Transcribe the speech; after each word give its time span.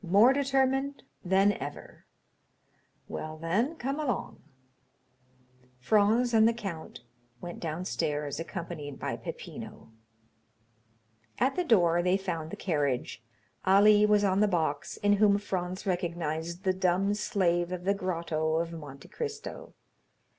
"More 0.00 0.32
determined 0.32 1.02
than 1.22 1.52
ever." 1.52 2.06
"Well, 3.06 3.36
then, 3.36 3.76
come 3.76 4.00
along." 4.00 4.42
Franz 5.78 6.32
and 6.32 6.48
the 6.48 6.54
count 6.54 7.02
went 7.42 7.60
downstairs, 7.60 8.40
accompanied 8.40 8.98
by 8.98 9.16
Peppino. 9.18 9.92
At 11.38 11.54
the 11.56 11.64
door 11.64 12.02
they 12.02 12.16
found 12.16 12.50
the 12.50 12.56
carriage. 12.56 13.22
Ali 13.66 14.06
was 14.06 14.24
on 14.24 14.40
the 14.40 14.48
box, 14.48 14.96
in 14.96 15.16
whom 15.18 15.36
Franz 15.36 15.84
recognized 15.84 16.64
the 16.64 16.72
dumb 16.72 17.12
slave 17.12 17.70
of 17.70 17.84
the 17.84 17.92
grotto 17.92 18.56
of 18.60 18.72
Monte 18.72 19.08
Cristo. 19.08 19.74